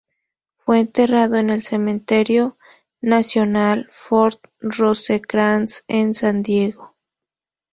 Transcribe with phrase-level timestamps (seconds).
[0.55, 2.57] Fue enterrado en el Cementerio
[3.01, 6.95] Nacional Fort Rosecrans en San Diego.